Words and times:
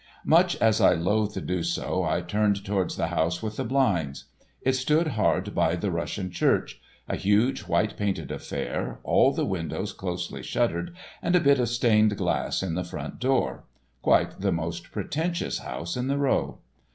Much 0.25 0.55
as 0.55 0.81
I 0.81 0.95
loathed 0.95 1.35
to 1.35 1.41
do 1.41 1.61
so 1.61 2.03
I 2.03 2.21
turned 2.21 2.65
towards 2.65 2.95
the 2.97 3.09
house 3.09 3.43
with 3.43 3.57
the 3.57 3.63
blinds. 3.63 4.23
It 4.63 4.73
stood 4.73 5.09
hard 5.09 5.53
by 5.53 5.75
the 5.75 5.91
Russian 5.91 6.31
Church, 6.31 6.81
a 7.07 7.15
huge 7.15 7.65
white 7.67 7.97
painted 7.97 8.31
affair, 8.31 8.99
all 9.03 9.31
the 9.31 9.45
windows 9.45 9.93
closely 9.93 10.41
shuttered 10.41 10.95
and 11.21 11.35
a 11.35 11.39
bit 11.39 11.59
of 11.59 11.69
stained 11.69 12.17
glass 12.17 12.63
in 12.63 12.73
the 12.73 12.83
front 12.83 13.19
door—quite 13.19 14.39
the 14.41 14.51
most 14.51 14.91
pretentious 14.91 15.59
house 15.59 15.95
in 15.95 16.07
the 16.07 16.17
row. 16.17 16.57